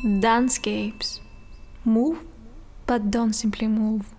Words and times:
Dancescapes. 0.00 1.20
Move, 1.84 2.24
but 2.86 3.10
don't 3.10 3.32
simply 3.32 3.66
move. 3.66 4.14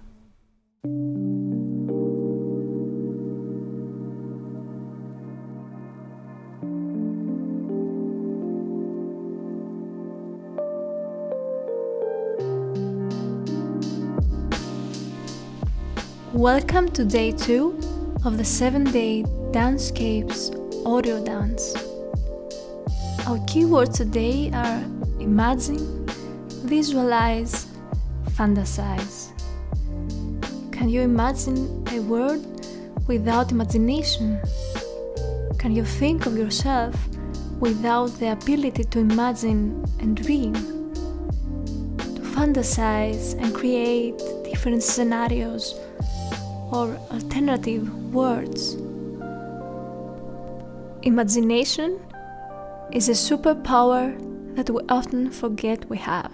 Welcome 16.33 16.89
to 16.91 17.05
day 17.05 17.31
two 17.31 17.79
of 18.25 18.37
the 18.37 18.43
seven 18.43 18.83
day 18.83 19.23
Dancescapes 19.51 20.51
audio 20.85 21.23
dance. 21.23 21.73
Our 23.25 23.37
keywords 23.47 23.93
today 23.93 24.51
are 24.51 24.83
imagine, 25.29 26.07
visualize, 26.65 27.67
fantasize. 28.31 29.29
Can 30.71 30.89
you 30.89 31.01
imagine 31.01 31.85
a 31.91 31.99
world 31.99 32.43
without 33.07 33.51
imagination? 33.51 34.39
Can 35.59 35.75
you 35.75 35.85
think 35.85 36.25
of 36.25 36.35
yourself 36.35 36.95
without 37.59 38.07
the 38.19 38.31
ability 38.31 38.85
to 38.85 38.99
imagine 38.99 39.85
and 39.99 40.17
dream? 40.17 40.53
To 42.15 42.21
fantasize 42.35 43.37
and 43.39 43.53
create 43.53 44.17
different 44.43 44.81
scenarios 44.81 45.75
or 46.71 46.97
alternative 47.11 47.83
worlds. 48.11 48.73
Imagination 51.03 51.99
is 52.91 53.09
a 53.09 53.17
superpower 53.27 54.28
that 54.55 54.69
we 54.69 54.81
often 54.89 55.31
forget 55.31 55.89
we 55.89 55.97
have. 55.97 56.31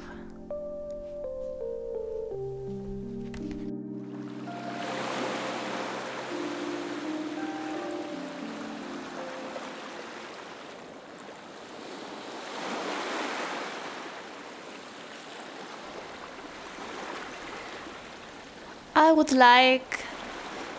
I 18.97 19.11
would 19.11 19.33
like 19.33 20.05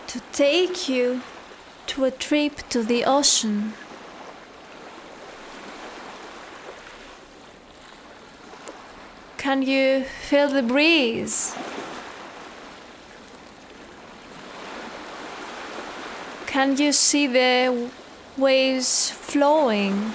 to 0.07 0.19
take 0.31 0.89
you 0.89 1.21
to 1.87 2.05
a 2.05 2.11
trip 2.11 2.67
to 2.69 2.83
the 2.83 3.05
ocean. 3.05 3.73
Can 9.47 9.61
you 9.61 10.03
feel 10.03 10.49
the 10.49 10.61
breeze? 10.61 11.55
Can 16.47 16.75
you 16.75 16.91
see 16.91 17.27
the 17.27 17.89
waves 18.35 19.09
flowing? 19.09 20.11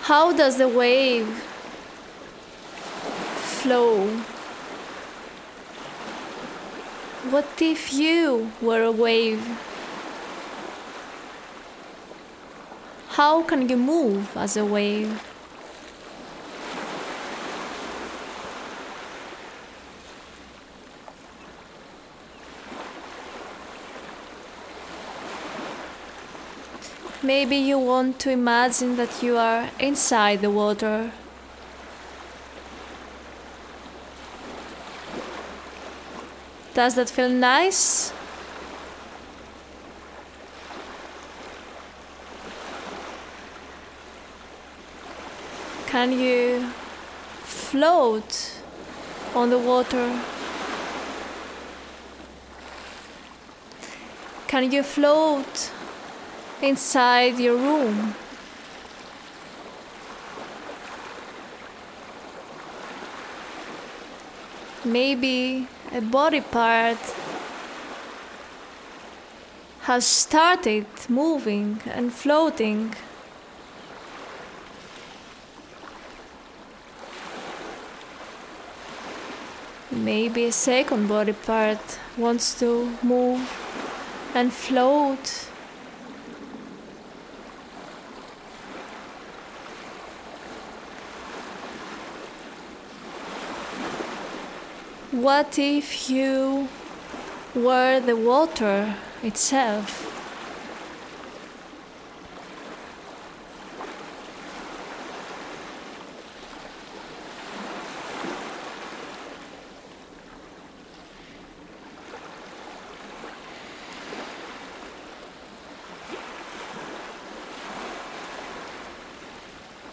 How 0.00 0.32
does 0.32 0.56
the 0.56 0.68
wave 0.68 1.28
flow? 3.60 4.08
What 7.34 7.60
if 7.60 7.92
you 7.92 8.52
were 8.62 8.84
a 8.84 8.92
wave? 8.92 9.44
How 13.08 13.42
can 13.42 13.68
you 13.68 13.76
move 13.76 14.36
as 14.36 14.56
a 14.56 14.64
wave? 14.64 15.20
Maybe 27.20 27.56
you 27.56 27.80
want 27.80 28.20
to 28.20 28.30
imagine 28.30 28.94
that 28.94 29.24
you 29.24 29.36
are 29.36 29.70
inside 29.80 30.40
the 30.40 30.50
water. 30.50 31.10
Does 36.74 36.96
that 36.96 37.08
feel 37.08 37.28
nice? 37.28 38.12
Can 45.86 46.10
you 46.10 46.68
float 47.42 48.60
on 49.36 49.50
the 49.50 49.58
water? 49.58 50.20
Can 54.48 54.72
you 54.72 54.82
float 54.82 55.70
inside 56.60 57.38
your 57.38 57.56
room? 57.56 58.16
Maybe 64.84 65.68
a 65.94 66.00
body 66.00 66.40
part 66.40 66.98
has 69.82 70.04
started 70.04 70.86
moving 71.08 71.80
and 71.86 72.12
floating. 72.12 72.92
Maybe 79.92 80.46
a 80.46 80.52
second 80.52 81.06
body 81.06 81.32
part 81.32 82.00
wants 82.16 82.58
to 82.58 82.90
move 83.00 83.48
and 84.34 84.52
float. 84.52 85.53
What 95.14 95.60
if 95.60 96.10
you 96.10 96.68
were 97.54 98.00
the 98.00 98.16
water 98.16 98.96
itself? 99.22 100.10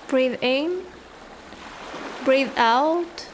Breathe 0.07 0.39
in, 0.41 0.81
breathe 2.25 2.51
out, 2.57 3.27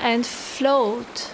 and 0.00 0.26
float. 0.26 1.30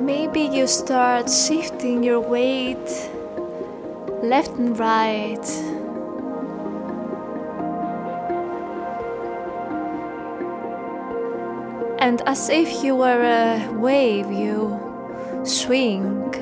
Maybe 0.00 0.40
you 0.40 0.66
start 0.66 1.28
shifting 1.28 2.02
your 2.02 2.20
weight 2.20 3.10
left 4.22 4.50
and 4.52 4.78
right. 4.78 5.46
And 12.00 12.22
as 12.26 12.48
if 12.48 12.82
you 12.82 12.96
were 12.96 13.22
a 13.22 13.72
wave, 13.72 14.30
you 14.30 14.78
swing. 15.44 16.34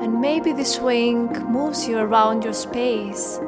And 0.00 0.20
maybe 0.20 0.52
the 0.52 0.64
swing 0.64 1.28
moves 1.48 1.86
you 1.86 1.98
around 1.98 2.44
your 2.44 2.54
space. 2.54 3.38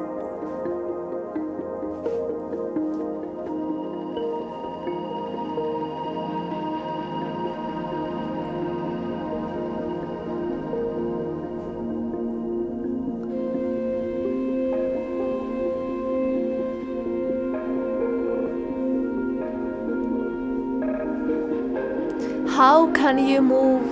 How 22.55 22.89
can 22.93 23.17
you 23.19 23.41
move 23.41 23.83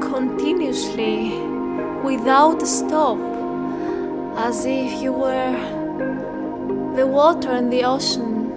continuously 0.00 1.40
without 2.04 2.62
a 2.62 2.66
stop 2.66 3.18
as 4.36 4.64
if 4.64 5.02
you 5.02 5.12
were 5.12 5.52
the 6.94 7.04
water 7.04 7.50
in 7.56 7.68
the 7.68 7.82
ocean? 7.82 8.52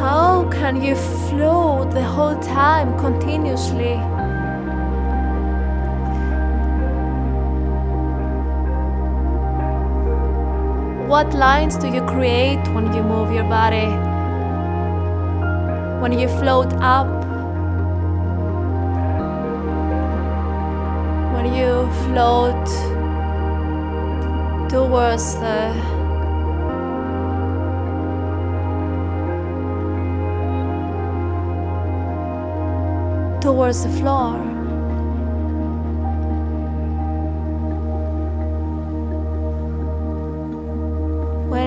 How 0.00 0.50
can 0.50 0.82
you 0.82 0.96
float 0.96 1.92
the 1.92 2.02
whole 2.02 2.40
time 2.40 2.98
continuously? 2.98 4.19
What 11.10 11.34
lines 11.34 11.76
do 11.76 11.88
you 11.88 12.02
create 12.02 12.64
when 12.68 12.94
you 12.94 13.02
move 13.02 13.32
your 13.32 13.42
body? 13.42 13.88
When 16.00 16.16
you 16.16 16.28
float 16.28 16.72
up? 16.74 17.08
When 21.34 21.52
you 21.52 21.90
float 22.04 22.64
towards 24.70 25.34
the 25.34 25.74
towards 33.40 33.82
the 33.82 33.90
floor. 33.98 34.59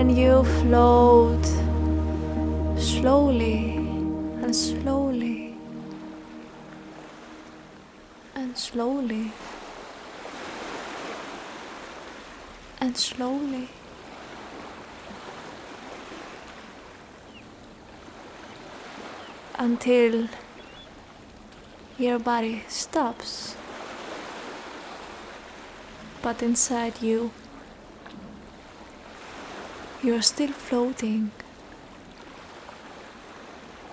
When 0.03 0.17
you 0.17 0.43
float 0.43 1.45
slowly 2.77 3.77
and 4.43 4.53
slowly 4.53 5.55
and 8.35 8.57
slowly 8.57 9.31
and 12.81 12.97
slowly. 12.97 13.69
Until 19.57 20.27
your 21.97 22.19
body 22.19 22.65
stops. 22.67 23.55
But 26.21 26.43
inside 26.43 27.01
you, 27.01 27.31
you're 30.03 30.21
still 30.21 30.51
floating 30.51 31.31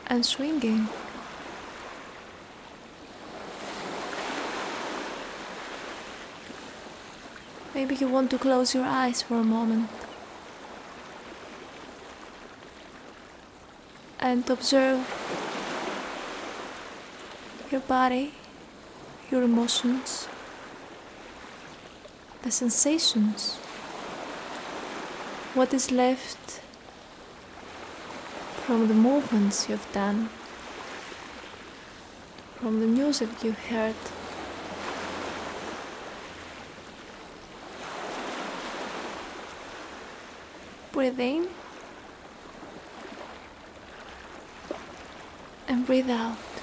and 0.08 0.26
swinging. 0.26 0.88
Maybe 7.72 7.94
you 7.94 8.08
want 8.08 8.30
to 8.32 8.38
close 8.38 8.74
your 8.74 8.84
eyes 8.84 9.22
for 9.22 9.36
a 9.36 9.44
moment 9.44 9.88
and 14.18 14.50
observe 14.50 14.98
your 17.70 17.82
body, 17.82 18.34
your 19.30 19.44
emotions, 19.44 20.26
the 22.42 22.50
sensations, 22.50 23.60
what 25.54 25.74
is 25.74 25.90
left 25.90 26.60
from 28.64 28.86
the 28.86 28.94
movements 28.94 29.68
you've 29.68 29.92
done, 29.92 30.28
from 32.60 32.78
the 32.78 32.86
music 32.86 33.28
you've 33.42 33.58
heard. 33.66 33.96
Breathe 40.92 41.18
in 41.18 41.48
and 45.66 45.84
breathe 45.84 46.10
out. 46.10 46.59